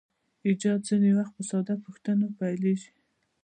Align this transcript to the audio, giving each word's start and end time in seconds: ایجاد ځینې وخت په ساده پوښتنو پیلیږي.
ایجاد 0.47 0.79
ځینې 0.89 1.09
وخت 1.17 1.33
په 1.37 1.43
ساده 1.49 1.75
پوښتنو 1.85 2.25
پیلیږي. 2.39 2.91